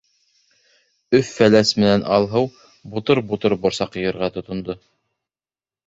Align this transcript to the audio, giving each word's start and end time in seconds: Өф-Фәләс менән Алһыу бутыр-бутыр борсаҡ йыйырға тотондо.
Өф-Фәләс 1.17 1.75
менән 1.83 2.07
Алһыу 2.17 2.49
бутыр-бутыр 2.97 3.59
борсаҡ 3.67 4.03
йыйырға 4.03 4.35
тотондо. 4.39 4.83